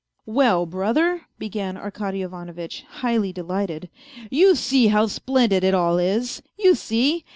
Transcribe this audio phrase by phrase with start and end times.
[0.39, 3.87] "Well, brother," began Arkady Ivanovitch, highly delighted,
[4.41, 7.23] ''you see how splendid it all is; you see.